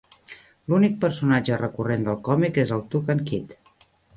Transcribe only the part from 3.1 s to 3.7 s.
Kid.